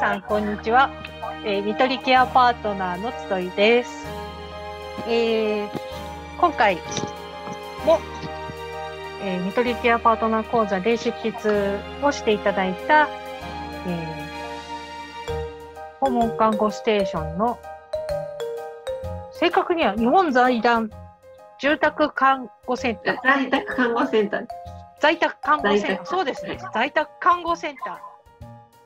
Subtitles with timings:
[0.00, 0.88] さん、こんにちは。
[1.44, 4.06] えー、見取りケアパートナーのつといです。
[5.06, 5.68] えー、
[6.38, 6.76] 今回
[7.84, 7.98] も、
[9.22, 13.10] えー、見取りケアパートナー講座で執筆をしていただいた、
[13.86, 17.58] えー、訪問看護ステーションの、
[19.32, 20.88] 正確には日本財団
[21.58, 23.16] 住宅看護センター。
[23.22, 24.46] 在宅看護センター。
[24.98, 26.06] 在宅看護センター。
[26.06, 26.58] そうですね。
[26.72, 28.09] 在宅看護センター。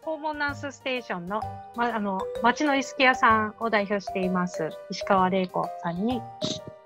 [0.04, 1.40] 訪問ナースステーションの、
[1.76, 6.20] ま、あの、町のイスケアさんを代表しています、石川玲子さんに、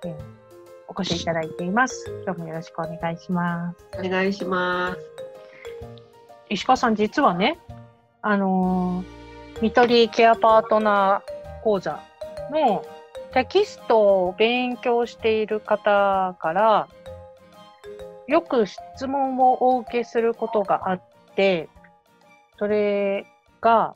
[0.04, 0.14] えー、
[0.86, 2.08] お越しいただいています。
[2.24, 3.76] 今日もよろしくお願いします。
[3.98, 4.98] お願いします。
[6.48, 7.58] 石川さん、実はね、
[8.22, 12.00] あのー、見取りケアパートナー講座
[12.52, 12.84] の
[13.34, 16.88] テキストを勉強している方から、
[18.28, 21.02] よく質問をお受けすることがあっ
[21.34, 21.68] て、
[22.58, 23.24] それ
[23.60, 23.94] が、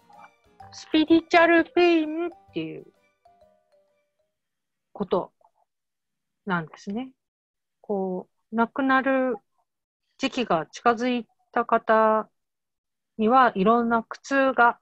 [0.70, 2.86] スピリチュアルペインっていう
[4.92, 5.32] こと
[6.46, 7.10] なんですね。
[7.80, 9.36] こう、亡くなる
[10.16, 12.30] 時期が近づいた方
[13.18, 14.78] にはいろんな苦痛が、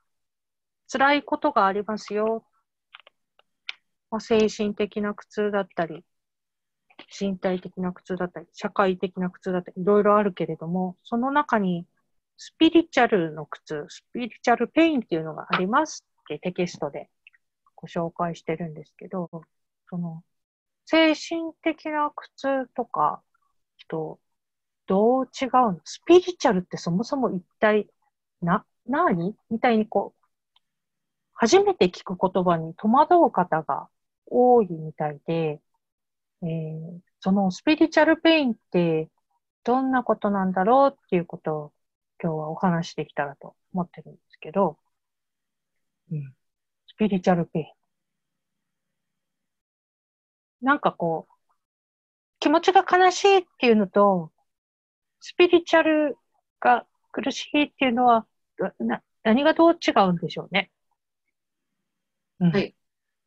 [0.93, 2.45] 辛いことがありますよ。
[4.11, 6.05] まあ、精神的な苦痛だったり、
[7.19, 11.87] 身体的な苦痛だったり、社会的な苦痛だったり、いろいろあるけれども、その中に
[12.43, 17.11] スピリチュアルの苦痛、スピリチュアルペインっていうのがありますってテキストで
[17.77, 19.29] ご紹介してるんですけど、
[19.91, 20.23] その、
[20.87, 23.21] 精神的な苦痛とか
[23.89, 24.19] と
[24.87, 25.81] どう違うの？
[25.85, 27.87] スピリチュアルってそもそも一体
[28.41, 29.37] な、何？
[29.51, 30.25] みたいにこう、
[31.35, 33.89] 初めて聞く言葉に戸惑う方が
[34.25, 35.61] 多いみたいで、
[36.43, 39.11] えー、そのスピリチュアルペインって
[39.63, 41.73] どんなことなんだろうっていうことを
[42.23, 44.79] 今日はお話できたらと思ってるんですけど、
[46.11, 46.35] うん。
[46.87, 47.67] スピリチュアルペイン。
[50.61, 51.33] なんかこう、
[52.41, 54.33] 気持ちが悲しいっていうのと、
[55.21, 56.19] スピリチュアル
[56.61, 58.27] が苦しいっていうのは、
[58.79, 60.71] な何がどう違うんでしょうね。
[62.41, 62.75] うん、はい、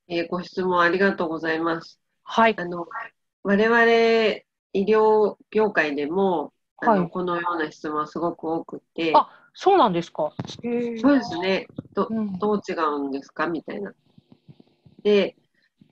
[0.08, 2.00] えー、ご質問ありがとうございます。
[2.24, 2.56] はい。
[2.58, 2.88] あの、
[3.44, 3.82] 我々
[4.74, 9.14] 医療業界でも、はい、このような質問はすごく多くて。
[9.16, 10.34] あ、そうなんですか？
[10.38, 11.68] そうですね。
[11.94, 13.48] ど、どう違うんですか？
[13.48, 13.94] みたいな。
[15.04, 15.36] で、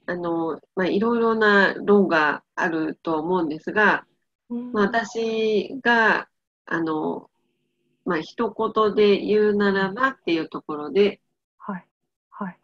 [0.06, 4.06] あの、まあ、いろいろな論があると思うんですが、
[4.74, 6.28] まあ、私が、
[6.66, 7.30] あの、
[8.06, 11.22] まあ、一言で言うならばっていうところで、
[11.58, 11.86] はい。
[12.31, 12.58] はい。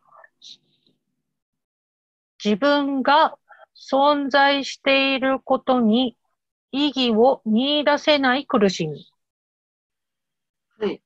[2.44, 3.38] 自分が
[3.75, 6.16] 存在していることに
[6.72, 9.07] 意義を見出せない苦しみ。
[10.79, 11.01] はい。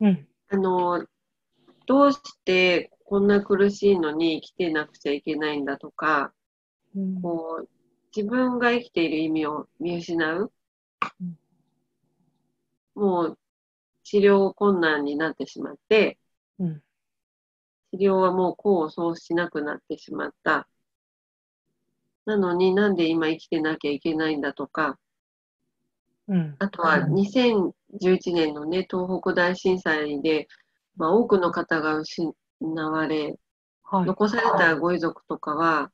[0.00, 0.28] うん。
[0.48, 1.06] あの、
[1.86, 6.32] どうしてこんな苦しいのに生きてなくちゃいけないんだとか、
[6.94, 7.68] うん、こう、
[8.14, 10.52] 自分が生きている意味を見失う。
[11.20, 11.38] うん、
[12.94, 13.38] もう、
[14.04, 16.18] 治療困難になってしまって、
[16.58, 16.82] うん、
[17.92, 20.68] 治療はもう功を奏しなくなってしまった。
[22.26, 24.98] なのになんで今生きてなきゃいけないんだとか、
[26.28, 27.72] うん、あとは2011
[28.32, 30.48] 年のね、東北大震災で、
[30.96, 32.32] まあ、多くの方が失
[32.62, 33.38] われ、
[33.82, 35.90] はい、残されたご遺族とかは、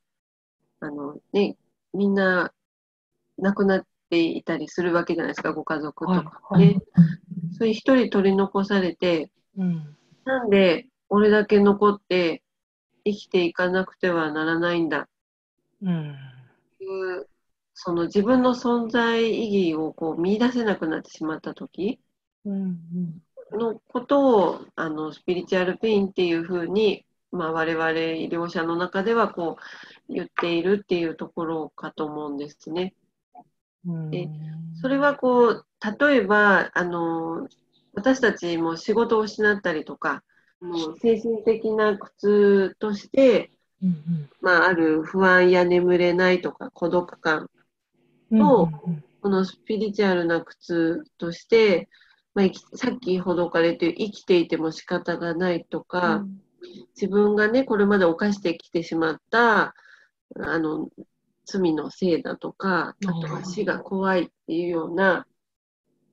[0.80, 1.56] あのね、
[1.94, 2.52] みんな
[3.38, 6.30] 亡くなっていたりするわけじゃないですか、ご家族とかね。
[6.50, 6.64] はい。
[6.66, 6.82] はい、
[7.52, 12.42] それ一人取り残されて、うん、なんで俺だけ残って
[13.04, 15.08] 生きていかなくてはならないんだ
[15.80, 16.16] うん、
[17.74, 22.00] その自分の存在意義をこう見出せなくなってしまった時
[23.52, 29.56] のことをあのスピリチュアルペインっていうふうに、まあ、我々医療者の中ではこ
[30.08, 32.94] う言っているっていうところかと思うんですね。
[34.10, 34.28] で
[34.80, 35.66] それはこう
[36.00, 37.48] 例えばあの
[37.94, 40.22] 私たちも仕事を失ったりとか
[40.60, 43.50] もう精神的な苦痛として
[43.82, 47.48] うんうん、まあ、ある不安や眠れないとか孤独感
[48.32, 48.68] を、
[49.20, 51.88] このスピリチュアルな苦痛として、
[52.34, 52.46] まあ、
[52.76, 56.40] さっきほどかれて生きていても仕方がないとか、うん、
[56.96, 59.74] 自分がねこれまで犯してきてしまった
[60.40, 60.88] あの
[61.44, 65.26] 罪のせいだとかあとは死が怖いっていうような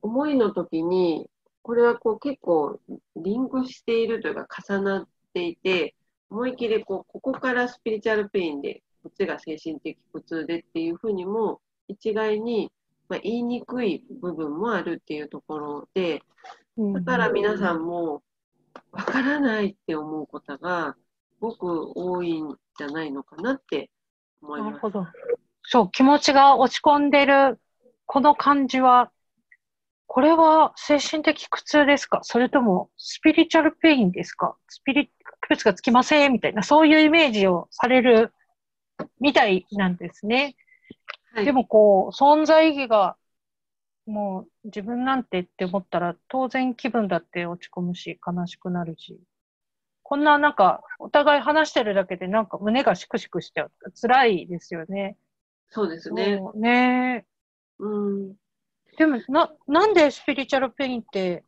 [0.00, 1.28] 思いの時に
[1.62, 2.78] これはこう結構
[3.16, 5.95] リンクしているというか重なっていて
[6.30, 12.72] 思い切りこう、ここからスピリチュアルペインで、こっちが精神的苦痛でっていうふうにも、一概に、
[13.08, 16.22] まあ、言いにくい部分もあるっていうところで、
[16.76, 18.22] だから皆さんも、
[18.92, 20.96] わからないって思うことが、
[21.38, 23.90] すごく多いんじゃないのかなって
[24.42, 24.70] 思います。
[24.70, 25.06] なるほど。
[25.62, 27.60] そう、気持ちが落ち込んでる、
[28.04, 29.10] この感じは、
[30.08, 32.20] これは精神的苦痛ですか？
[32.22, 34.56] それともスピリチュアルペインですか？
[34.68, 35.10] スピリ、
[35.46, 38.32] 区別がつきませんみたいな、そういうイメージをされる
[39.20, 40.56] みたいなんですね。
[41.32, 43.16] はい、でもこう、存在意義が
[44.06, 49.20] もう自分なんてって思ったら当然気分だって落ち込むし悲しくなるし。
[50.08, 53.72] こんななんかお互い話してるだけでなんか胸がシクシクしちゃう。
[54.00, 55.16] 辛いですよね。
[55.68, 56.40] そうですね。
[56.54, 57.26] ね
[57.80, 58.36] うん。
[58.96, 61.42] でもな、なんでスピリチュアルペインって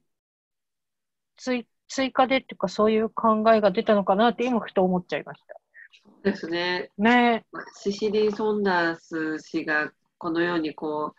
[1.37, 5.55] 追追加でっていうかそういう考えが出たのかなって今ふと思っちゃいました。
[6.03, 6.91] そうですね。
[6.99, 7.45] ね
[7.75, 11.15] シシリー・ソンダース氏がこのようにこ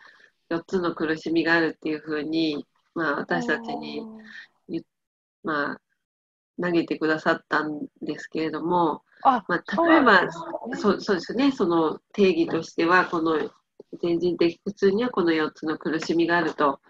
[0.50, 4.04] う4つの苦しみがあるっていうふうに、まあ、私たちに、
[5.42, 5.80] まあ、
[6.62, 10.30] 投げてくださったんですけれども、あまあ、例えば
[10.76, 13.50] そう、そうですね、その定義としては、この
[14.02, 16.80] 全人的苦痛にはこの4つの苦しみがあると、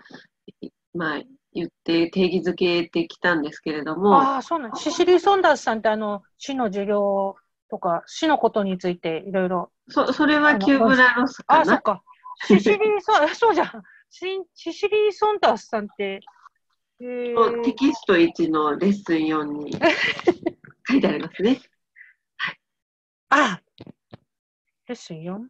[0.94, 4.16] まあ、言って定義づけてきたんですけれども。
[4.16, 7.36] ああ、そうなんシシリー・ソンダースさんってあの死の授業
[7.70, 9.72] とか死のことについていろいろ。
[9.88, 11.60] そそれはキューブラロスかな。
[11.62, 12.02] あ、そっか。
[12.46, 13.82] シシリーソン、 そうじゃん。
[14.10, 16.20] シシリー・ソンダースさんって、
[17.00, 19.72] えー、テキスト1のレッスン4に
[20.88, 21.60] 書いてありますね。
[22.36, 22.60] はい。
[23.30, 23.60] あ
[24.86, 25.48] レッスン 4?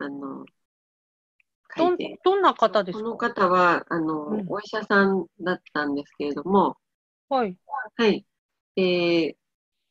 [0.00, 0.44] あの、
[1.78, 3.04] どどんな方ですか？
[3.04, 6.76] この方は、あの、うん、お医者さんだったんですけれども、
[7.28, 7.56] はい。
[7.96, 8.24] はい。
[8.76, 8.82] え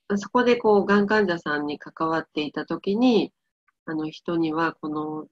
[0.09, 3.33] ー、そこでこう、がん患者さんに関わっていたときに、
[3.85, 5.27] あの人には、この、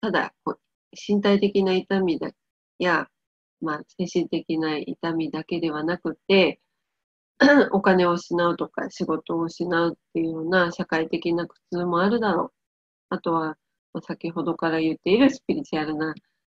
[0.00, 0.34] ただ、
[1.08, 2.30] 身体的な痛みだ
[2.78, 3.08] や、
[3.60, 6.60] まあ、精神的な痛みだけではなくて、
[7.72, 12.52] お金を失うとか仕事を失うっていうような社会的な苦痛もあるだろう。
[13.10, 13.56] あとは、
[14.00, 16.14] 先ほどから言っているスピリチュアルな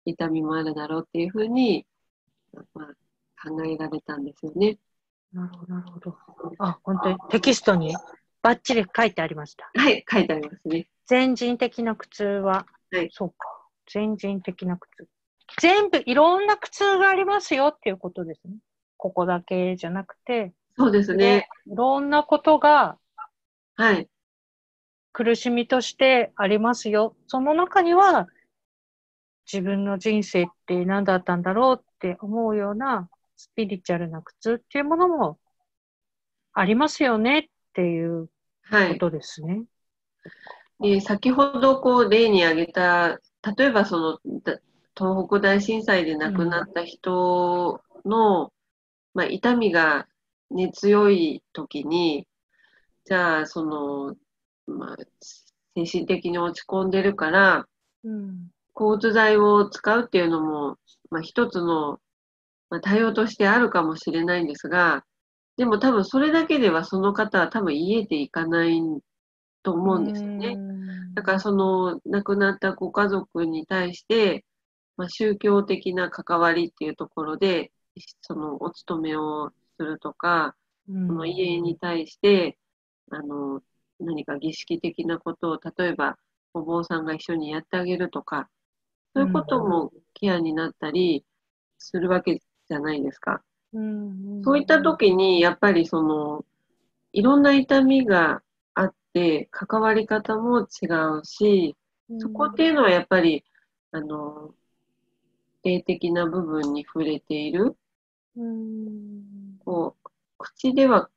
[0.05, 1.85] 痛みもあるだろうっていうふうに、
[2.73, 4.77] まあ、考えられたんですよね。
[5.31, 6.15] なるほど、なるほど。
[6.59, 7.95] あ、本当にテキストに
[8.41, 9.71] バッチリ書いてありました。
[9.73, 10.89] はい、書いてありますね。
[11.07, 13.35] 全人的な苦痛は、はい、そうか。
[13.91, 15.07] 全人的な苦痛。
[15.59, 18.55] 全部いろんな苦痛がありますよっていうことですね。
[18.97, 20.53] ここだけじゃなくて。
[20.77, 21.47] そうですね。
[21.67, 22.97] いろんなことが、
[23.75, 24.07] はい。
[25.13, 27.15] 苦しみとしてありますよ。
[27.27, 28.27] その中には、
[29.51, 35.37] 自分の人生って何だったんだろうって思うようなスピリチュアルな苦痛っていうものも
[36.53, 37.43] ありますよねっ
[37.73, 38.31] ていうこ
[38.99, 39.53] とですね。
[39.53, 39.65] はい
[40.79, 43.19] で先ほどこう例に挙げた、
[43.55, 44.19] 例えばその
[44.97, 48.49] 東北大震災で亡くなった人の、うん、
[49.13, 50.07] まあ、痛みが、
[50.51, 52.27] ね、強い時に、
[53.05, 54.15] じゃあその、
[54.67, 54.97] まあ、
[55.75, 57.67] 精神的に落ち込んでるから、
[58.03, 60.77] うん、抗うつ剤を使うっていうのも、
[61.09, 61.99] まあ、一つの、
[62.69, 65.05] まあ、対応としてあるかもしれないんですが、
[65.57, 68.81] でも多分それだけではその方は多分癒えていかない
[69.61, 70.57] と思うんですよね。
[71.13, 74.43] だからその亡くなったご家族に対して、
[74.97, 77.71] まあ、宗教的な関わりっていうところで、
[78.21, 80.55] そのお勤めをするとか、
[80.87, 82.57] その家に対して、
[83.11, 83.61] あの、
[83.99, 86.17] 何か儀式的なことを、例えば
[86.53, 88.49] お坊さんが一緒にやってあげるとか、
[89.15, 91.25] そういうこともケアになったり
[91.77, 93.41] するわけじゃないですか。
[94.43, 96.45] そういった時に、やっぱりその、
[97.11, 98.41] いろんな痛みが
[99.13, 100.87] で関わり方も違
[101.19, 101.75] うし、
[102.19, 103.43] そこっていうのはやっぱり、
[103.91, 104.53] あの、
[105.63, 107.77] 霊的な部分に触れている。
[109.63, 111.09] こう、口では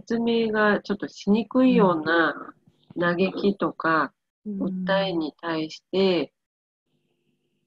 [0.00, 2.54] 説明がちょっとしにくいような
[2.98, 4.12] 嘆きとか、
[4.46, 6.32] 訴えに対して、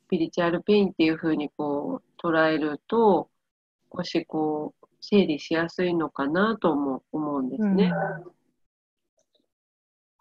[0.08, 3.30] スピリチュアルペインっていうふうにこう捉えると、
[3.96, 7.92] 少しこう、整理しやすいのかなとも思うんですね。
[8.26, 8.32] うん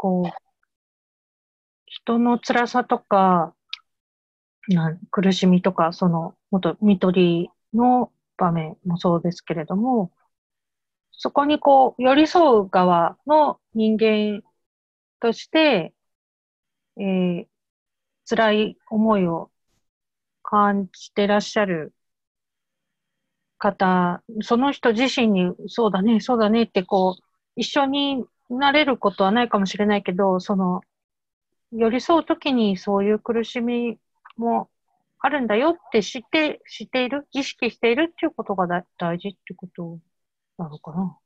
[0.02, 0.31] こう、
[1.85, 3.55] 人の辛さとか、
[4.67, 10.11] な苦しみとか、その、もっと見取りの場面もそうですけれども、
[11.22, 14.42] そこにこう、寄り添う側の人間
[15.20, 15.92] として、
[16.96, 17.46] えー、
[18.26, 19.50] 辛い思いを
[20.42, 21.92] 感じてらっしゃる
[23.58, 27.22] 方、その人自身に、そうだね、そうだねってこう、
[27.54, 30.80] 一緒になれることはないかもしれないけど、その、
[31.70, 33.98] 寄り添うときにそういう苦しみ
[34.38, 34.70] も
[35.18, 40.00] あるんだよって知って、知っている、意識しているっていうことが大事ってこと。
[40.61, 41.19] なのかな。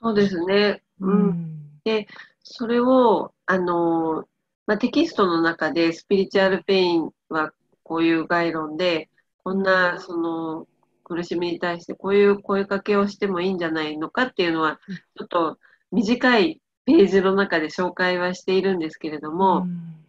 [0.00, 0.82] そうですね。
[1.00, 1.10] うん。
[1.10, 2.06] うん、で、
[2.42, 4.28] それを、あの、
[4.66, 7.52] まあ、テキストの中でスピリチュアルペインは
[7.82, 9.08] こういう概論で、
[9.42, 10.68] こんな、その、
[11.04, 14.78] 苦しみに対してこういう声かけをしてもいいんじゃないのかっていうのは、
[15.16, 15.58] ちょっと
[15.90, 20.04] 短いページの中で紹介はしているんですけれども、うん、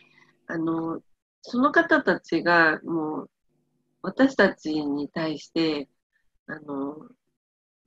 [0.48, 1.02] あの、
[1.42, 3.30] その方たちがもう
[4.02, 5.88] 私たちに対して、
[6.48, 6.98] あの、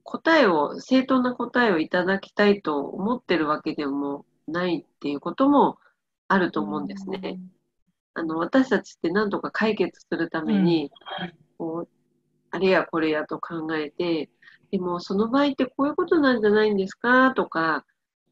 [0.05, 5.79] 答えを、正当な答えをいただきたいと思ってるわけでもないっていうことも
[6.29, 7.41] あると思うんですね。
[8.15, 10.91] あの、私たちって何とか解決するために、
[11.59, 11.89] こう、
[12.51, 14.29] あれやこれやと考えて、
[14.71, 17.85] でもその場合ってこういうことなんじゃないんですかとか、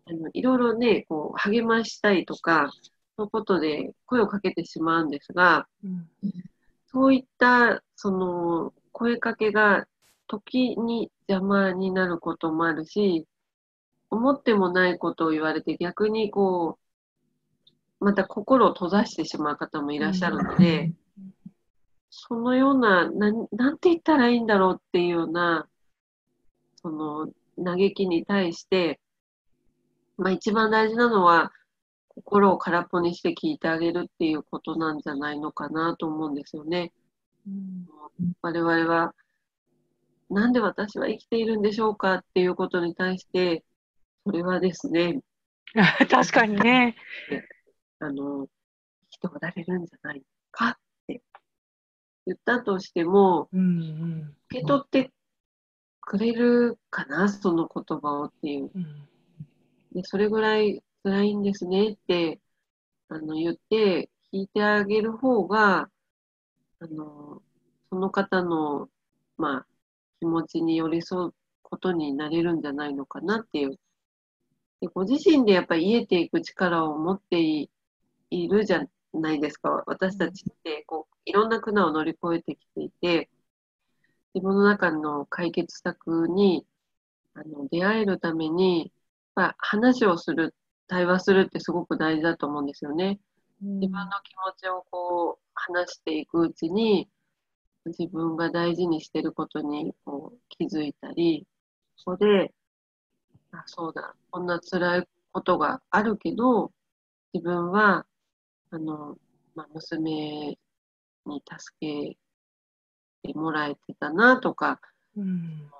[0.07, 2.71] あのいろいろね、こう励ましたいとか、
[3.17, 6.09] そういうことで声をかけてしまうんですが、うん、
[6.87, 9.87] そういったその声かけが
[10.30, 13.26] 時に邪魔になることもあるし、
[14.10, 16.78] 思ってもないことを言われて逆にこ
[18.00, 20.92] う、また心を閉ざしてしまう方もいらっしゃるので、
[22.10, 25.68] そのような、ななんて言ったらいいんだろうっていうような、
[26.76, 27.28] その
[27.62, 29.00] 嘆きに対して、
[30.16, 31.52] まあ一番大事なのは、
[32.08, 36.92] 心を空っぽにして聞いてあげるっていうことなんじゃないのかなと思うんですよね。
[37.46, 37.87] うん、
[38.42, 39.14] 我々は、
[40.30, 43.64] なんで私は生きているんでしょうかっていうことに対して、
[44.25, 45.20] それはですね、
[46.10, 46.96] 確かにね。
[47.99, 48.49] あの、生
[49.10, 51.22] きておられるんじゃないかって
[52.26, 55.10] 言ったとしても、うんうん、受け取って
[56.00, 58.70] くれるかな、その言葉をっていう。
[58.75, 59.08] うん、
[59.92, 62.40] でそれぐらい辛いんですねって
[63.08, 65.90] あの言って聞いてあげる方が、
[66.78, 67.42] あの、
[67.90, 68.88] その方の、
[69.37, 69.66] まあ、
[70.21, 73.79] 気持ちに寄り添うことになれるんじゃないのかなっていう。
[74.81, 77.69] でご自身でやっぱり癒えていく力を持ってい
[78.31, 79.83] るじゃないですか。
[79.87, 83.31] 私たちってこういろんな苦難を乗り越えてきていて、
[84.35, 86.65] 自分の中の解決策に
[87.35, 88.93] あの出会えるために、
[89.35, 90.55] まあ、話をする
[90.87, 93.21] 対話するってすごく大事だと思うんですよね。
[93.61, 97.09] 自分の気持ちをこう話していくうちに
[97.87, 101.46] 自分が大事にしてることにこう気づいたり、
[101.96, 102.52] そこで、
[103.52, 106.72] あ、そうだ、こんな辛いことがあるけど、
[107.32, 108.06] 自分は、
[108.70, 109.16] あの、
[109.54, 110.58] まあ、娘
[111.26, 112.16] に助け
[113.22, 114.80] てもらえてたなとか、
[115.16, 115.70] うん、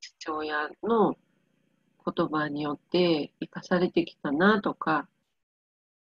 [0.00, 1.16] 父親の
[2.04, 5.08] 言葉によって生かされてきたなとか、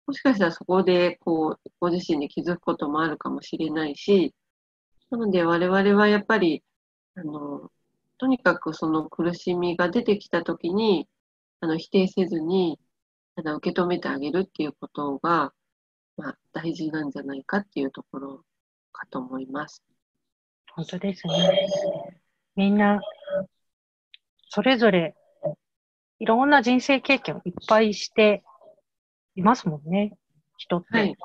[0.06, 4.34] もしかしたらそこでこうご自身で気づくこともあるかもしれないし、
[5.14, 6.64] なので我々はやっぱり、
[7.14, 7.70] あの、
[8.18, 11.08] とにかくその苦しみが出てきたときに、
[11.60, 12.80] あの否定せずに、
[13.36, 15.54] ただ受け止めてあげるっていうことが、
[16.18, 18.42] まあ、大事なんじゃないかっていうところ
[18.92, 19.84] かと思います。
[20.72, 22.20] 本当ですね。
[22.56, 23.00] みんな、
[24.50, 25.16] それぞれ
[26.18, 28.44] いろんな人生経験をいっぱいして
[29.36, 30.18] いますもんね、
[30.58, 30.88] 人って。
[30.98, 31.16] はい。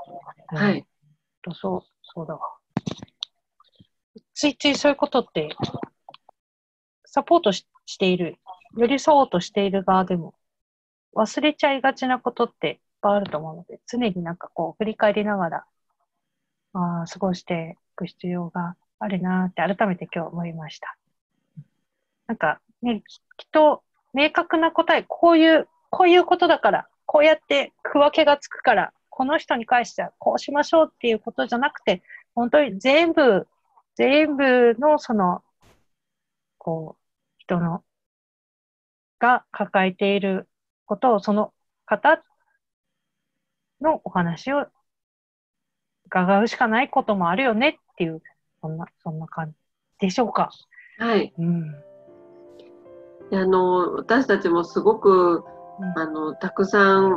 [0.49, 0.87] はい。
[1.40, 2.57] とそう、そうだわ。
[4.38, 5.49] ついついそういうことって、
[7.04, 7.66] サポートし
[7.99, 8.37] ている、
[8.76, 10.33] 寄り添おうとしている側でも、
[11.16, 15.64] 忘れちゃいがちなことっていっぱいあると思うので、常になんかこう、振り返りながら、
[16.73, 20.97] ああ、過ごしていく必要があるなって改めて今日思いました。
[22.28, 23.02] なんかね、
[23.38, 23.83] きっと
[24.14, 32.04] 明確な答え、こういう、こういうことだから、こうやって区分けがつくから、この人に関してはこうしましょうっていうことじゃなくて、
[32.37, 33.49] 本当に全部、
[33.98, 35.42] 全部のその、
[36.56, 37.02] こう、
[37.38, 37.82] 人の、
[39.18, 40.48] が抱えている
[40.86, 41.52] ことを、その
[41.84, 42.22] 方
[43.80, 44.66] のお話を
[46.06, 48.22] 伺うしかないこともあるよねっていう、
[48.62, 49.54] そんな、そんな感じ
[49.98, 50.52] でしょうか？
[50.98, 51.34] はい。
[51.36, 51.74] うん
[53.30, 55.44] あの私たちもすごく、
[55.96, 57.10] あのたくさん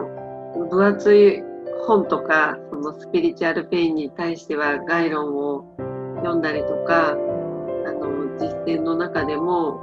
[0.69, 1.41] 分厚い
[1.85, 5.90] 本とかそのスピリチュアルペインに対しては概論を
[6.22, 9.80] 読んだりとかあの実践の中でも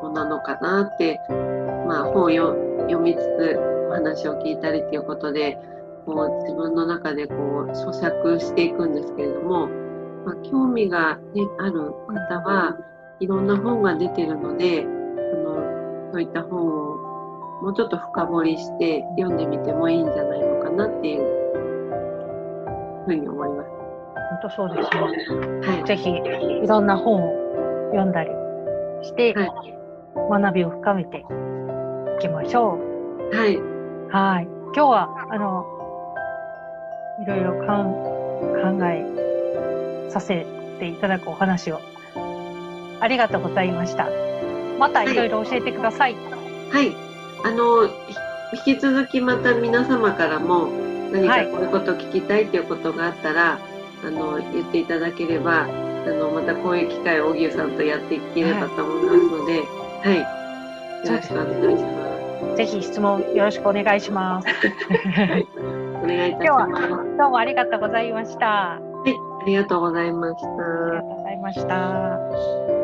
[0.00, 1.20] こうなのかなって、
[1.86, 5.58] まあ、本を読みつつお話を聞いたりっていうことで
[6.06, 9.68] こう自分の中でこう咀嚼していくんですけれども、
[10.24, 12.78] まあ、興味が、ね、ある方は
[13.20, 16.96] いろんな本が出てるのでそのそういった本を
[17.62, 21.22] もうちょっと深掘りして読んでみてもいいんじゃないのかなっていう
[23.06, 23.81] ふうに思います。
[24.32, 25.66] 本当そうですね。
[25.66, 28.30] はい、ぜひ、いろんな本を読んだり
[29.02, 29.52] して、はい、
[30.30, 31.22] 学びを深めてい
[32.20, 32.78] きましょ
[33.30, 33.36] う。
[33.36, 33.58] はい。
[34.10, 34.48] はい。
[34.74, 35.66] 今日は、あの、
[37.22, 40.46] いろいろかん考えさせ
[40.78, 41.80] ていただくお話を
[43.00, 44.08] ありがとうございました。
[44.78, 46.14] またいろいろ教えてください。
[46.14, 46.24] はい。
[46.70, 46.96] はい、
[47.44, 47.84] あの、
[48.64, 50.68] 引き続きまた皆様からも
[51.12, 53.71] 何かこういうことを聞きたいということがあったら、はい、
[54.04, 55.66] あの、言っていただければ、あ
[56.08, 60.08] の、またこういう機会を荻生さんとやっていければと思いますので、はい。
[60.08, 62.56] はい、よろしくお願いします。
[62.56, 64.48] ぜひ質問よろしくお願いします。
[64.48, 65.46] はい、
[66.02, 66.70] お願いいたします。
[66.72, 68.46] 今日はどうもありがとうございました。
[68.46, 70.48] はい、ありがとうございました。
[70.48, 70.52] あ
[70.90, 72.81] りがとうございました。